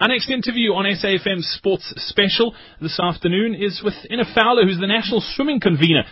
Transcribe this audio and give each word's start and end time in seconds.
Our 0.00 0.08
next 0.08 0.30
interview 0.30 0.72
on 0.72 0.86
SAFM 0.86 1.42
Sports 1.42 1.92
Special 2.08 2.54
this 2.80 2.98
afternoon 2.98 3.54
is 3.54 3.82
with 3.84 3.92
Ina 4.10 4.24
Fowler, 4.34 4.64
who's 4.64 4.80
the 4.80 4.86
national 4.86 5.20
swimming 5.20 5.60
convener. 5.60 6.04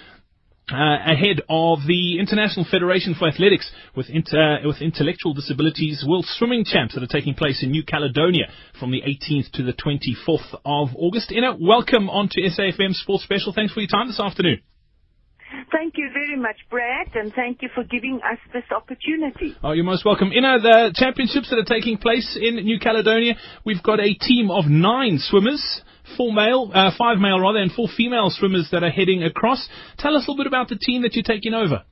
Uh, 0.71 0.99
ahead 1.07 1.41
of 1.49 1.79
the 1.87 2.19
International 2.21 2.67
Federation 2.71 3.15
for 3.15 3.27
Athletics 3.27 3.73
with, 3.97 4.11
inter, 4.11 4.59
with 4.67 4.83
Intellectual 4.83 5.33
Disabilities 5.33 6.05
World 6.07 6.27
Swimming 6.29 6.67
Champs 6.67 6.95
that 6.95 7.03
are 7.03 7.07
taking 7.07 7.33
place 7.33 7.63
in 7.63 7.71
New 7.71 7.83
Caledonia 7.83 8.53
from 8.79 8.91
the 8.91 9.01
18th 9.01 9.51
to 9.53 9.63
the 9.63 9.73
24th 9.73 10.53
of 10.67 10.89
August. 10.95 11.33
Ina, 11.33 11.57
welcome 11.59 12.11
onto 12.11 12.43
SAFM 12.43 12.93
Sports 12.93 13.25
Special. 13.25 13.55
Thanks 13.55 13.73
for 13.73 13.81
your 13.81 13.89
time 13.89 14.09
this 14.09 14.21
afternoon. 14.21 14.61
Thank 15.73 15.95
you 15.97 16.11
very 16.13 16.37
much, 16.37 16.57
Brad, 16.71 17.09
and 17.15 17.33
thank 17.35 17.63
you 17.63 17.69
for 17.75 17.85
giving 17.85 18.21
us 18.25 18.39
this 18.53 18.65
opportunity. 18.75 19.57
Oh, 19.63 19.73
you're 19.73 19.85
most 19.85 20.05
welcome. 20.05 20.31
In 20.33 20.43
the 20.43 20.93
championships 20.95 21.51
that 21.51 21.59
are 21.59 21.65
taking 21.65 21.99
place 21.99 22.39
in 22.41 22.57
New 22.57 22.79
Caledonia, 22.79 23.35
we've 23.65 23.83
got 23.83 24.01
a 24.01 24.15
team 24.15 24.51
of 24.51 24.67
nine 24.67 25.19
swimmers, 25.19 25.83
four 26.17 26.33
male, 26.33 26.71
uh, 26.75 26.91
five 26.97 27.19
male 27.19 27.41
rather, 27.41 27.59
and 27.59 27.73
four 27.73 27.89
female 27.97 28.31
swimmers 28.31 28.69
that 28.73 28.83
are 28.83 28.91
heading 28.91 29.23
across. 29.23 29.69
Tell 29.99 30.17
us 30.17 30.27
a 30.27 30.31
little 30.31 30.45
bit 30.45 30.47
about 30.47 30.69
the 30.69 30.77
team 30.77 31.03
that 31.03 31.15
you're 31.15 31.23
taking 31.23 31.55
over. 31.55 31.83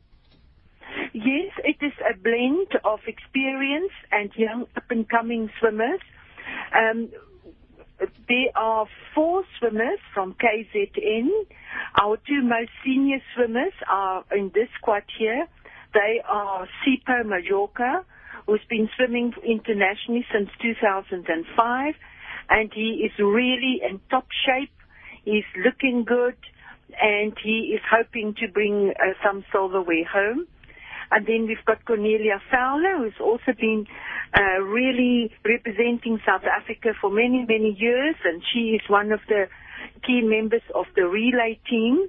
Yes, 1.12 1.52
it 1.64 1.76
is 1.80 1.92
a 2.04 2.16
blend 2.18 2.68
of 2.84 3.00
experience 3.06 3.92
and 4.12 4.30
young 4.36 4.66
up-and-coming 4.76 5.50
swimmers. 5.60 6.00
Um, 6.74 7.08
there 7.98 8.52
are 8.54 8.86
four 9.14 9.44
swimmers 9.58 9.98
from 10.12 10.34
KZN. 10.34 11.28
Our 12.00 12.16
two 12.28 12.42
most 12.42 12.70
senior 12.84 13.18
swimmers 13.34 13.72
are 13.90 14.24
in 14.32 14.50
this 14.54 14.68
squad 14.78 15.02
here. 15.18 15.46
They 15.94 16.20
are 16.28 16.68
Sipo 16.84 17.24
Majorca, 17.24 18.04
who's 18.46 18.60
been 18.68 18.88
swimming 18.96 19.32
internationally 19.42 20.26
since 20.32 20.50
2005, 20.60 21.94
and 22.50 22.70
he 22.74 23.06
is 23.06 23.12
really 23.18 23.80
in 23.88 24.00
top 24.10 24.26
shape. 24.44 24.72
He's 25.24 25.44
looking 25.64 26.04
good, 26.04 26.36
and 27.00 27.32
he 27.42 27.74
is 27.74 27.80
hoping 27.90 28.34
to 28.40 28.48
bring 28.48 28.92
uh, 29.00 29.12
some 29.24 29.44
silverware 29.50 30.04
home. 30.04 30.46
And 31.10 31.26
then 31.26 31.46
we've 31.46 31.64
got 31.64 31.84
Cornelia 31.84 32.40
Fowler, 32.50 32.98
who's 32.98 33.20
also 33.20 33.52
been 33.58 33.86
uh, 34.34 34.62
really 34.62 35.30
representing 35.44 36.18
South 36.26 36.44
Africa 36.44 36.90
for 37.00 37.10
many, 37.10 37.44
many 37.48 37.76
years, 37.78 38.16
and 38.24 38.42
she 38.52 38.76
is 38.76 38.82
one 38.88 39.12
of 39.12 39.20
the 39.28 39.46
key 40.06 40.22
members 40.22 40.62
of 40.74 40.86
the 40.94 41.02
relay 41.06 41.58
team. 41.68 42.08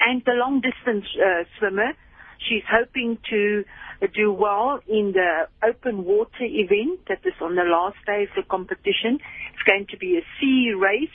And 0.00 0.22
the 0.24 0.32
long 0.32 0.60
distance 0.62 1.04
uh, 1.16 1.44
swimmer, 1.58 1.92
she's 2.48 2.62
hoping 2.70 3.18
to 3.30 3.64
do 4.14 4.32
well 4.32 4.80
in 4.88 5.12
the 5.12 5.46
open 5.66 6.04
water 6.04 6.40
event 6.40 7.00
that 7.08 7.20
is 7.24 7.34
on 7.40 7.54
the 7.54 7.64
last 7.64 7.96
day 8.06 8.22
of 8.24 8.28
the 8.34 8.42
competition. 8.48 9.20
It's 9.52 9.62
going 9.66 9.86
to 9.90 9.98
be 9.98 10.16
a 10.16 10.24
sea 10.40 10.72
race 10.72 11.08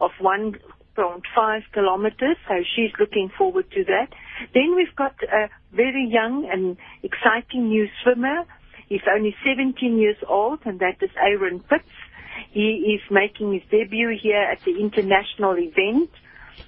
of 0.00 0.10
1.5 0.20 1.60
kilometers, 1.72 2.36
so 2.48 2.54
she's 2.74 2.90
looking 2.98 3.30
forward 3.36 3.70
to 3.72 3.84
that. 3.84 4.08
Then 4.54 4.74
we've 4.74 4.94
got 4.96 5.14
a 5.22 5.48
very 5.72 6.08
young 6.10 6.48
and 6.50 6.76
exciting 7.02 7.68
new 7.68 7.86
swimmer. 8.02 8.42
He's 8.88 9.02
only 9.12 9.34
17 9.44 9.98
years 9.98 10.16
old, 10.28 10.60
and 10.64 10.78
that 10.80 11.02
is 11.02 11.10
Aaron 11.16 11.60
Pitts. 11.60 11.84
He 12.52 12.96
is 12.96 13.00
making 13.10 13.52
his 13.52 13.62
debut 13.70 14.16
here 14.20 14.40
at 14.40 14.60
the 14.64 14.78
international 14.78 15.56
event, 15.58 16.10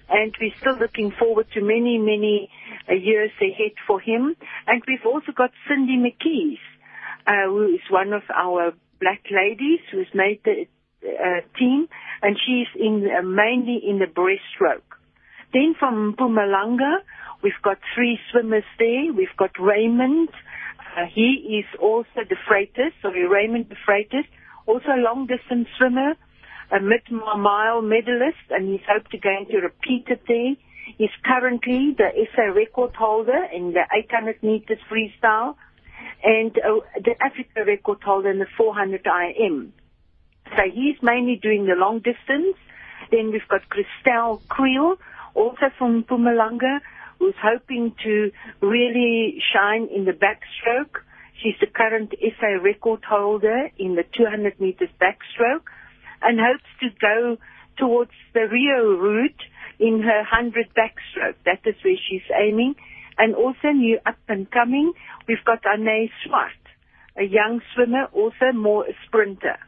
and 0.08 0.34
we're 0.40 0.54
still 0.58 0.76
looking 0.76 1.12
forward 1.12 1.46
to 1.54 1.60
many, 1.60 1.98
many 1.98 2.50
uh, 2.88 2.94
years 2.94 3.30
ahead 3.40 3.72
for 3.86 4.00
him. 4.00 4.34
And 4.66 4.82
we've 4.86 5.06
also 5.06 5.32
got 5.32 5.50
Cindy 5.68 5.96
McKees, 5.96 6.58
uh, 7.26 7.48
who 7.48 7.74
is 7.74 7.80
one 7.90 8.12
of 8.12 8.22
our 8.34 8.72
black 9.00 9.22
ladies 9.30 9.80
who's 9.92 10.08
made 10.14 10.40
the 10.44 10.66
uh, 11.04 11.40
team, 11.58 11.88
and 12.22 12.36
she's 12.36 12.66
in 12.74 13.06
uh, 13.06 13.22
mainly 13.22 13.80
in 13.86 13.98
the 13.98 14.06
breaststroke. 14.06 14.82
Then 15.52 15.74
from 15.78 16.14
Mpumalanga, 16.14 16.98
we've 17.42 17.62
got 17.62 17.78
three 17.94 18.18
swimmers 18.30 18.64
there. 18.78 19.12
We've 19.12 19.36
got 19.38 19.50
Raymond. 19.58 20.28
Uh, 20.98 21.06
he 21.14 21.62
is 21.62 21.80
also 21.80 22.24
de 22.28 22.34
Freitas, 22.48 22.92
sorry, 23.02 23.26
Raymond 23.26 23.68
de 23.68 23.76
Freitas, 23.86 24.24
also 24.66 24.88
a 24.88 25.00
long 25.00 25.26
distance 25.26 25.68
swimmer, 25.76 26.14
a 26.72 26.80
mid-mile 26.80 27.82
medalist, 27.82 28.44
and 28.50 28.68
he's 28.68 28.84
hoped 28.88 29.10
to 29.12 29.18
going 29.18 29.46
to 29.50 29.58
repeat 29.58 30.04
it 30.08 30.22
there. 30.26 30.54
He's 30.96 31.14
currently 31.24 31.94
the 31.96 32.08
SA 32.34 32.52
record 32.52 32.94
holder 32.96 33.44
in 33.52 33.74
the 33.74 33.82
800 33.94 34.42
meters 34.42 34.78
freestyle 34.90 35.54
and 36.24 36.50
uh, 36.58 36.80
the 37.04 37.14
Africa 37.22 37.64
record 37.64 38.02
holder 38.02 38.30
in 38.30 38.38
the 38.40 38.46
400 38.56 39.06
IM. 39.06 39.72
So 40.56 40.62
he's 40.72 40.96
mainly 41.02 41.36
doing 41.36 41.66
the 41.66 41.74
long 41.74 41.98
distance. 41.98 42.56
Then 43.12 43.30
we've 43.30 43.46
got 43.48 43.62
Christelle 43.68 44.40
Creel, 44.48 44.96
also 45.34 45.70
from 45.78 46.02
Mpumalanga, 46.02 46.80
who's 47.18 47.34
hoping 47.42 47.94
to 48.04 48.30
really 48.60 49.42
shine 49.52 49.88
in 49.94 50.04
the 50.04 50.12
backstroke. 50.12 51.02
She's 51.42 51.54
the 51.60 51.66
current 51.66 52.14
SA 52.20 52.62
record 52.62 53.04
holder 53.04 53.70
in 53.78 53.94
the 53.94 54.04
200 54.16 54.60
meters 54.60 54.88
backstroke 55.00 55.66
and 56.22 56.38
hopes 56.40 56.64
to 56.80 56.88
go 57.00 57.36
towards 57.76 58.10
the 58.34 58.48
Rio 58.50 58.96
route 58.96 59.42
in 59.78 60.02
her 60.02 60.22
100 60.30 60.68
backstroke. 60.74 61.36
That 61.44 61.60
is 61.64 61.76
where 61.84 61.96
she's 62.08 62.26
aiming. 62.34 62.74
And 63.16 63.34
also 63.34 63.68
new 63.68 63.98
up 64.06 64.18
and 64.28 64.50
coming, 64.50 64.92
we've 65.26 65.44
got 65.44 65.64
Anne 65.66 66.08
Swart, 66.24 66.52
a 67.16 67.24
young 67.24 67.60
swimmer, 67.74 68.04
also 68.12 68.52
more 68.54 68.86
a 68.86 68.92
sprinter. 69.06 69.58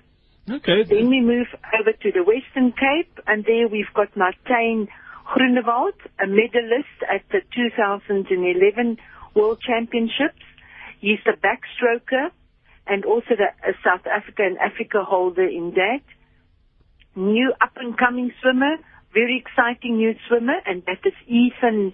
Okay. 0.48 0.84
Then 0.88 1.08
we 1.08 1.20
move 1.20 1.46
over 1.78 1.92
to 1.92 2.12
the 2.12 2.22
Western 2.22 2.72
Cape, 2.72 3.20
and 3.26 3.44
there 3.44 3.68
we've 3.68 3.92
got 3.94 4.14
Martijn 4.14 4.88
Groenewald, 5.30 5.94
a 6.18 6.26
medalist 6.26 6.98
at 7.08 7.22
the 7.30 7.40
2011 7.54 8.98
World 9.34 9.60
Championships. 9.60 10.42
He's 11.00 11.20
a 11.26 11.36
backstroker 11.38 12.30
and 12.86 13.04
also 13.04 13.36
the 13.38 13.46
a 13.62 13.72
South 13.84 14.06
Africa 14.06 14.42
and 14.42 14.58
Africa 14.58 15.04
holder 15.04 15.46
in 15.46 15.72
that. 15.76 16.02
New 17.14 17.52
up 17.60 17.76
and 17.76 17.96
coming 17.96 18.32
swimmer, 18.42 18.76
very 19.14 19.38
exciting 19.38 19.98
new 19.98 20.14
swimmer, 20.26 20.58
and 20.66 20.82
that 20.86 20.98
is 21.04 21.14
Ethan 21.28 21.92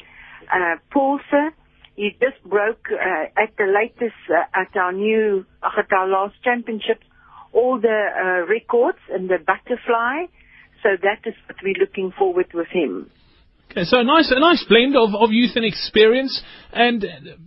uh, 0.50 0.76
Paulser. 0.90 1.50
He 1.94 2.16
just 2.18 2.42
broke 2.44 2.86
uh, 2.90 3.42
at 3.42 3.56
the 3.58 3.66
latest 3.66 4.16
uh, 4.30 4.44
at 4.54 4.74
our 4.76 4.92
new 4.92 5.44
at 5.62 5.92
our 5.92 6.08
last 6.08 6.34
championships 6.42 7.04
all 7.52 7.80
the 7.80 7.88
uh, 7.88 8.46
records 8.48 8.98
in 9.14 9.28
the 9.28 9.38
butterfly. 9.38 10.26
So 10.82 10.90
that 11.02 11.26
is 11.28 11.34
what 11.46 11.56
we're 11.62 11.80
looking 11.80 12.12
forward 12.12 12.52
with 12.52 12.68
him. 12.68 13.10
Okay, 13.70 13.84
so 13.84 14.00
a 14.00 14.04
nice, 14.04 14.30
a 14.30 14.40
nice 14.40 14.64
blend 14.68 14.96
of, 14.96 15.14
of 15.14 15.30
youth 15.32 15.52
and 15.56 15.64
experience 15.64 16.40
and 16.72 17.04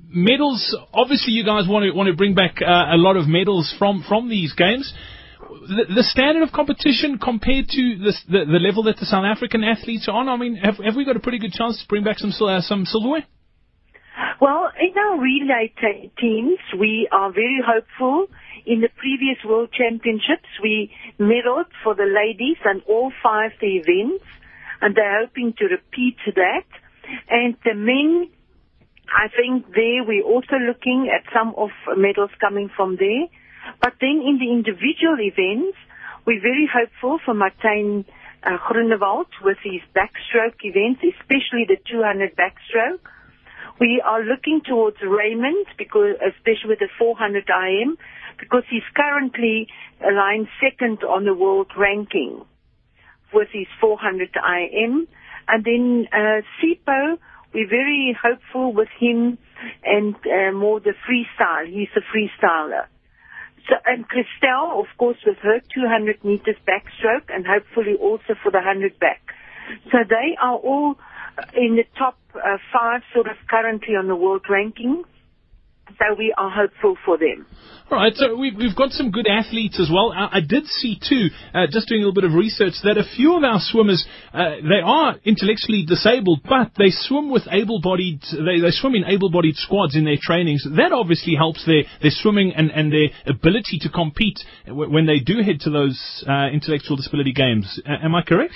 medals. 0.09 0.75
Obviously, 0.93 1.33
you 1.33 1.45
guys 1.45 1.67
want 1.67 1.83
to 1.83 1.91
want 1.91 2.07
to 2.07 2.15
bring 2.15 2.35
back 2.35 2.57
uh, 2.61 2.95
a 2.95 2.97
lot 2.97 3.17
of 3.17 3.27
medals 3.27 3.73
from 3.79 4.03
from 4.07 4.29
these 4.29 4.53
games. 4.53 4.93
The, 5.39 5.85
the 5.95 6.03
standard 6.03 6.43
of 6.43 6.51
competition 6.51 7.17
compared 7.17 7.69
to 7.69 7.97
this, 8.03 8.21
the 8.27 8.45
the 8.45 8.59
level 8.59 8.83
that 8.83 8.97
the 8.97 9.05
South 9.05 9.25
African 9.25 9.63
athletes 9.63 10.07
are 10.07 10.15
on. 10.15 10.29
I 10.29 10.37
mean, 10.37 10.55
have 10.57 10.77
have 10.77 10.95
we 10.95 11.05
got 11.05 11.15
a 11.15 11.19
pretty 11.19 11.39
good 11.39 11.53
chance 11.53 11.81
to 11.81 11.87
bring 11.87 12.03
back 12.03 12.19
some 12.19 12.31
uh, 12.31 12.61
some 12.61 12.85
silverware? 12.85 13.25
Well, 14.41 14.69
in 14.79 14.93
our 14.97 15.19
relay 15.19 15.73
t- 15.81 16.11
teams, 16.19 16.59
we 16.79 17.09
are 17.11 17.31
very 17.31 17.61
hopeful 17.65 18.27
in 18.69 18.81
the 18.81 18.89
previous 18.97 19.37
World 19.43 19.69
Championships, 19.73 20.47
we 20.61 20.91
medaled 21.19 21.73
for 21.83 21.95
the 21.95 22.05
ladies 22.05 22.57
on 22.65 22.83
all 22.87 23.11
five 23.23 23.51
the 23.59 23.81
events, 23.81 24.23
and 24.81 24.95
they're 24.95 25.25
hoping 25.25 25.53
to 25.57 25.65
repeat 25.65 26.17
that. 26.35 26.67
And 27.29 27.55
the 27.65 27.73
men, 27.73 28.29
I 29.09 29.27
think 29.29 29.73
there 29.73 30.03
we're 30.03 30.23
also 30.23 30.55
looking 30.55 31.09
at 31.13 31.31
some 31.33 31.53
of 31.57 31.69
medals 31.97 32.31
coming 32.39 32.69
from 32.75 32.97
there. 32.97 33.27
But 33.81 33.93
then 33.99 34.21
in 34.25 34.39
the 34.39 34.51
individual 34.51 35.17
events, 35.19 35.77
we're 36.25 36.41
very 36.41 36.69
hopeful 36.71 37.19
for 37.25 37.33
Martijn 37.33 38.05
uh, 38.43 38.57
Groenewald 38.69 39.27
with 39.43 39.57
his 39.63 39.81
backstroke 39.95 40.61
events, 40.61 41.01
especially 41.03 41.65
the 41.67 41.77
200 41.89 42.35
backstroke. 42.35 43.03
We 43.79 44.01
are 44.05 44.23
looking 44.23 44.61
towards 44.67 44.97
Raymond 45.01 45.65
because, 45.77 46.15
especially 46.35 46.69
with 46.69 46.79
the 46.79 46.89
400 46.97 47.49
IM, 47.49 47.97
because 48.37 48.63
he's 48.69 48.83
currently 48.95 49.67
aligned 50.01 50.47
second 50.61 51.03
on 51.03 51.25
the 51.25 51.33
world 51.33 51.71
ranking 51.77 52.43
with 53.33 53.49
his 53.51 53.67
400 53.79 54.29
IM. 54.35 55.07
And 55.47 55.63
then 55.63 56.07
uh, 56.11 56.41
Sipo, 56.61 57.17
we're 57.53 57.69
very 57.69 58.17
hopeful 58.21 58.73
with 58.73 58.89
him 58.99 59.37
and 59.83 60.15
uh, 60.15 60.51
more 60.53 60.79
the 60.79 60.93
freestyle. 61.07 61.67
He's 61.67 61.89
a 61.95 62.01
freestyler. 62.15 62.85
So, 63.67 63.75
and 63.85 64.05
Christelle, 64.07 64.79
of 64.79 64.87
course, 64.97 65.17
with 65.25 65.37
her 65.37 65.59
200 65.73 66.23
meters 66.23 66.55
backstroke 66.67 67.29
and 67.29 67.45
hopefully 67.45 67.95
also 67.99 68.35
for 68.41 68.51
the 68.51 68.57
100 68.57 68.97
back. 68.99 69.21
So 69.91 69.99
they 70.07 70.35
are 70.41 70.55
all 70.55 70.95
in 71.55 71.75
the 71.75 71.85
top 71.97 72.17
uh, 72.35 72.57
five 72.73 73.01
sort 73.13 73.27
of 73.27 73.35
currently 73.47 73.95
on 73.95 74.07
the 74.07 74.15
world 74.15 74.45
ranking. 74.49 75.03
So 75.97 76.15
we 76.17 76.33
are 76.37 76.49
hopeful 76.49 76.95
for 77.05 77.17
them. 77.17 77.45
All 77.91 77.97
right, 77.97 78.13
so 78.13 78.35
we've, 78.35 78.55
we've 78.55 78.75
got 78.75 78.91
some 78.91 79.09
good 79.09 79.25
athletes 79.25 79.79
as 79.79 79.89
well. 79.91 80.13
I, 80.15 80.37
I 80.37 80.41
did 80.41 80.67
see 80.67 80.99
too, 81.01 81.29
uh, 81.55 81.65
just 81.71 81.87
doing 81.89 82.03
a 82.03 82.05
little 82.05 82.13
bit 82.13 82.23
of 82.23 82.33
research, 82.33 82.73
that 82.83 82.99
a 82.99 83.03
few 83.15 83.35
of 83.35 83.43
our 83.43 83.57
swimmers, 83.59 84.05
uh, 84.31 84.61
they 84.61 84.81
are 84.85 85.15
intellectually 85.25 85.85
disabled, 85.87 86.41
but 86.47 86.69
they 86.77 86.91
swim 86.91 87.31
with 87.31 87.47
able-bodied, 87.49 88.21
they, 88.45 88.61
they 88.61 88.69
swim 88.69 88.93
in 88.93 89.05
able-bodied 89.05 89.55
squads 89.55 89.95
in 89.95 90.05
their 90.05 90.21
trainings. 90.21 90.67
That 90.77 90.91
obviously 90.93 91.33
helps 91.33 91.65
their, 91.65 91.81
their 91.99 92.11
swimming 92.13 92.53
and, 92.55 92.69
and 92.69 92.93
their 92.93 93.09
ability 93.25 93.79
to 93.81 93.89
compete 93.89 94.37
when 94.67 95.07
they 95.07 95.17
do 95.17 95.41
head 95.41 95.61
to 95.61 95.71
those 95.71 95.97
uh, 96.29 96.53
intellectual 96.53 96.95
disability 96.95 97.33
games. 97.33 97.81
am 97.87 98.13
I 98.13 98.21
correct? 98.21 98.53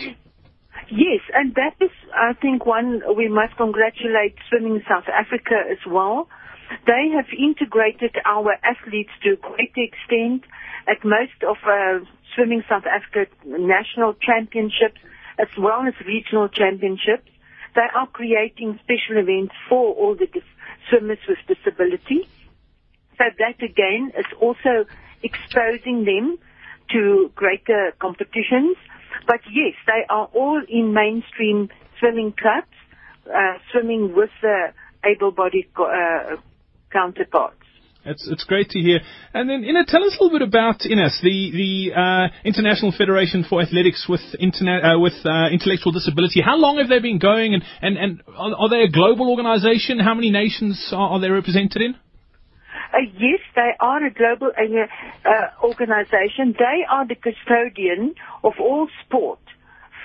Yes, 0.92 1.22
and 1.34 1.56
that 1.56 1.74
is, 1.82 1.90
I 2.14 2.34
think, 2.40 2.68
one 2.68 3.02
we 3.18 3.30
must 3.30 3.58
congratulate 3.58 4.36
Swimming 4.50 4.84
South 4.88 5.10
Africa 5.10 5.56
as 5.72 5.80
well. 5.90 6.28
They 6.86 7.10
have 7.16 7.28
integrated 7.38 8.16
our 8.26 8.56
athletes 8.64 9.12
to 9.24 9.34
a 9.34 9.36
great 9.36 9.74
extent 9.76 10.44
at 10.88 11.04
most 11.04 11.44
of 11.48 11.58
uh, 11.66 12.00
Swimming 12.36 12.64
South 12.68 12.86
Africa 12.86 13.32
national 13.46 14.14
championships 14.16 15.00
as 15.40 15.48
well 15.58 15.86
as 15.88 15.94
regional 16.06 16.48
championships. 16.48 17.30
They 17.76 17.88
are 17.96 18.08
creating 18.08 18.80
special 18.84 19.18
events 19.18 19.54
for 19.68 19.94
all 19.94 20.16
the 20.16 20.28
dis- 20.28 20.44
swimmers 20.90 21.20
with 21.28 21.40
disability. 21.48 22.28
So 23.18 23.26
that 23.40 23.64
again 23.64 24.12
is 24.18 24.26
also 24.40 24.86
exposing 25.24 26.06
them 26.06 26.38
to 26.92 27.32
greater 27.36 27.94
competitions. 28.00 28.78
But 29.26 29.42
yes, 29.52 29.76
they 29.88 30.06
are 30.10 30.30
all 30.34 30.62
in 30.68 30.94
mainstream 30.94 31.70
swimming 32.00 32.34
clubs, 32.34 32.68
uh, 33.28 33.58
swimming 33.72 34.14
with 34.16 34.32
the 34.42 34.74
able-bodied 35.06 35.70
uh, 35.78 36.38
counterparts. 36.94 37.58
It's 38.06 38.28
it's 38.28 38.44
great 38.44 38.70
to 38.72 38.80
hear. 38.80 39.00
And 39.34 39.50
then, 39.50 39.64
Ina, 39.64 39.86
tell 39.88 40.04
us 40.04 40.18
a 40.20 40.24
little 40.24 40.38
bit 40.38 40.46
about 40.46 40.82
INAS, 40.82 41.22
the 41.24 41.52
the 41.56 41.74
uh, 41.96 42.28
International 42.44 42.92
Federation 42.92 43.46
for 43.48 43.62
Athletics 43.62 44.08
with 44.10 44.20
internet 44.40 44.84
uh, 44.84 45.00
with 45.00 45.14
uh, 45.24 45.48
intellectual 45.48 45.94
disability. 45.94 46.42
How 46.42 46.58
long 46.58 46.78
have 46.80 46.90
they 46.90 47.00
been 47.00 47.18
going, 47.18 47.54
and 47.54 47.64
and 47.82 47.98
and 47.98 48.22
are, 48.28 48.56
are 48.56 48.70
they 48.70 48.84
a 48.84 48.92
global 48.92 49.30
organisation? 49.30 50.00
How 50.00 50.16
many 50.16 50.32
nations 50.32 50.92
are, 50.92 51.16
are 51.16 51.22
they 51.22 51.30
represented 51.30 51.82
in? 51.82 51.96
Uh, 52.94 53.08
yes, 53.18 53.40
they 53.56 53.72
are 53.80 54.06
a 54.06 54.12
global 54.12 54.52
uh, 54.52 54.62
uh, 55.26 55.66
organization. 55.66 56.54
They 56.60 56.84
are 56.92 57.08
the 57.08 57.16
custodian 57.16 58.16
of 58.44 58.54
all 58.60 58.88
sport 59.06 59.40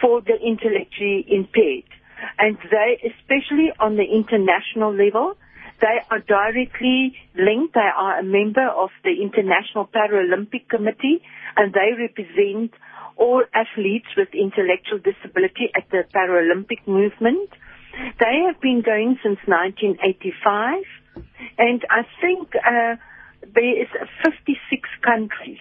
for 0.00 0.22
the 0.22 0.38
intellectually 0.40 1.26
impaired. 1.28 1.90
And 2.38 2.56
they, 2.70 2.98
especially 3.10 3.70
on 3.78 3.96
the 3.96 4.04
international 4.04 4.94
level, 4.94 5.34
they 5.80 5.98
are 6.10 6.18
directly 6.20 7.14
linked. 7.36 7.74
They 7.74 7.90
are 7.96 8.18
a 8.18 8.22
member 8.22 8.66
of 8.66 8.90
the 9.04 9.22
International 9.22 9.86
Paralympic 9.86 10.68
Committee 10.68 11.22
and 11.56 11.72
they 11.72 11.94
represent 11.98 12.72
all 13.16 13.42
athletes 13.54 14.06
with 14.16 14.28
intellectual 14.32 14.98
disability 14.98 15.70
at 15.74 15.88
the 15.90 16.04
Paralympic 16.14 16.86
movement. 16.86 17.50
They 18.18 18.44
have 18.46 18.60
been 18.60 18.82
going 18.84 19.18
since 19.22 19.38
1985 19.46 20.82
and 21.58 21.84
I 21.90 22.02
think 22.20 22.54
uh, 22.54 22.96
there 23.54 23.82
is 23.82 23.88
56 24.24 24.88
countries 25.02 25.58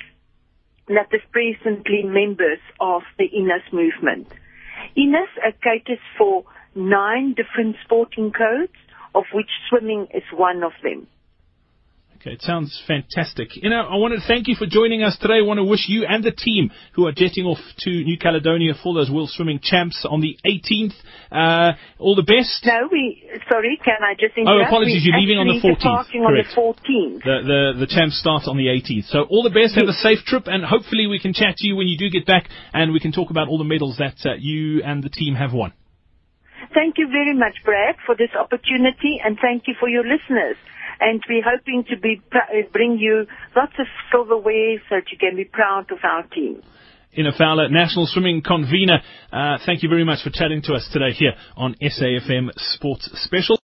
that 0.88 1.10
is 1.12 1.22
presently 1.31 2.04
members 2.04 2.60
of 2.80 3.02
the 3.18 3.25
INAS 3.25 3.74
movement. 3.74 4.28
INAS 4.96 5.30
caters 5.62 6.00
for 6.18 6.44
nine 6.75 7.34
different 7.34 7.75
sporting 7.84 8.31
codes, 8.31 8.78
of 9.18 9.25
which 9.34 9.50
swimming 9.69 10.08
is 10.14 10.24
one 10.31 10.64
of 10.64 10.72
them. 10.84 11.08
Okay, 12.18 12.34
it 12.34 12.42
sounds 12.42 12.81
fantastic. 12.88 13.56
You 13.56 13.69
know, 13.69 13.81
I 13.81 13.96
want 13.98 14.14
to 14.14 14.28
thank 14.28 14.48
you 14.48 14.56
for 14.56 14.66
joining 14.66 15.04
us 15.04 15.18
today. 15.22 15.38
I 15.38 15.46
want 15.46 15.60
to 15.60 15.64
wish 15.64 15.86
you 15.88 16.06
and 16.10 16.24
the 16.24 16.31
team 16.31 16.72
who 16.94 17.06
are 17.06 17.12
jetting 17.12 17.46
off 17.46 17.62
to 17.86 17.90
New 17.90 18.18
Caledonia 18.18 18.74
for 18.81 18.96
those 18.96 19.10
World 19.12 19.30
Swimming 19.30 19.60
Champs 19.62 20.04
on 20.04 20.22
the 20.22 20.36
18th 20.42 20.98
uh, 21.31 21.74
all 22.00 22.16
the 22.16 22.25
best. 22.25 22.66
No, 22.66 22.90
we, 22.92 23.22
sorry, 23.50 23.80
can 23.86 24.02
I 24.02 24.14
just 24.14 24.36
interrupt? 24.36 24.66
Oh, 24.66 24.68
apologies, 24.68 25.06
you're 25.06 25.19
leaving 25.19 25.38
on 25.38 25.46
the 25.46 25.62
14th. 25.62 25.78
Departing 25.78 26.22
on 26.22 26.34
the 26.34 26.48
14th. 26.50 27.24
The, 27.24 27.38
the, 27.46 27.86
the 27.86 27.88
Champs 27.88 28.19
start 28.19 28.44
on 28.48 28.58
the 28.58 28.66
18th. 28.66 29.10
So 29.10 29.24
all 29.30 29.44
the 29.44 29.54
best, 29.54 29.78
yes. 29.78 29.86
have 29.86 29.90
a 29.90 30.00
safe 30.02 30.25
trip, 30.25 30.48
and 30.48 30.66
hopefully 30.66 31.06
we 31.06 31.19
can 31.19 31.34
chat 31.34 31.58
to 31.58 31.68
you 31.68 31.75
when 31.75 31.88
you 31.88 31.98
do 31.98 32.10
get 32.10 32.25
back, 32.25 32.50
and 32.74 32.94
we 32.94 33.00
can 33.00 33.12
talk 33.12 33.30
about 33.30 33.48
all 33.48 33.58
the 33.58 33.68
medals 33.68 33.98
that 34.00 34.18
uh, 34.25 34.34
you 34.40 34.81
and 34.84 35.04
the 35.04 35.10
team 35.10 35.36
have 35.36 35.54
won. 35.54 35.72
Thank 36.74 36.98
you 36.98 37.08
very 37.08 37.34
much, 37.34 37.56
Brad, 37.64 37.96
for 38.06 38.16
this 38.16 38.30
opportunity, 38.38 39.19
and 39.24 39.38
thank 39.42 39.68
you 39.68 39.75
for 39.80 39.90
your 39.90 40.04
listeners 40.04 40.58
and 41.00 41.22
we're 41.30 41.44
hoping 41.46 41.84
to 41.90 41.98
be 41.98 42.22
bring 42.72 42.98
you 42.98 43.25
lots 43.56 43.74
of 43.80 43.86
silverware 44.12 44.78
so 44.90 44.96
that 44.96 45.12
you 45.12 45.18
can 45.18 45.36
be 45.36 45.46
proud 45.46 45.92
of 45.92 46.00
our 46.04 46.24
team. 46.28 46.62
Ina 47.18 47.31
Fowler, 47.36 47.69
National 47.69 48.06
Swimming 48.06 48.44
Convener, 48.46 49.00
uh, 49.31 49.58
thank 49.66 49.81
you 49.81 49.90
very 49.90 50.04
much 50.04 50.24
for 50.24 50.30
chatting 50.30 50.62
to 50.64 50.74
us 50.74 50.88
today 50.92 51.12
here 51.14 51.34
on 51.56 51.75
SAFM 51.81 52.50
Sports 52.58 53.10
Special. 53.24 53.56